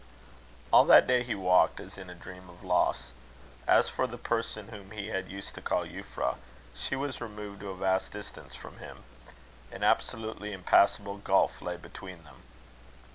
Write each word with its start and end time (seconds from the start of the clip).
All 0.73 0.83
that 0.85 1.05
day 1.05 1.21
he 1.21 1.35
walked 1.35 1.79
as 1.79 1.95
in 1.95 2.09
a 2.09 2.15
dream 2.15 2.49
of 2.49 2.63
loss. 2.63 3.11
As 3.67 3.87
for 3.87 4.07
the 4.07 4.17
person 4.17 4.69
whom 4.69 4.89
he 4.89 5.09
had 5.09 5.29
used 5.29 5.53
to 5.53 5.61
call 5.61 5.85
Euphra, 5.85 6.37
she 6.73 6.95
was 6.95 7.21
removed 7.21 7.59
to 7.59 7.69
a 7.69 7.75
vast 7.77 8.11
distance 8.11 8.55
from 8.55 8.79
him. 8.79 9.03
An 9.71 9.83
absolutely 9.83 10.53
impassable 10.53 11.17
gulf 11.17 11.61
lay 11.61 11.77
between 11.77 12.23
them. 12.23 12.41